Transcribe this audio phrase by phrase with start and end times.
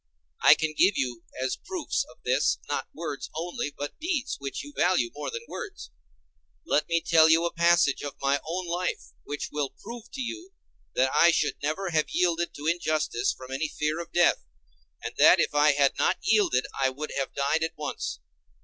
[0.41, 4.73] I can give you as proofs of this, not words only, but deeds, which you
[4.75, 5.91] value more than words.
[6.65, 10.53] Let me tell you a passage of my own life, which will prove to you
[10.95, 14.43] that I should never have yielded to injustice from any fear of death,
[15.03, 18.19] and that if I had not yielded I should have died at once.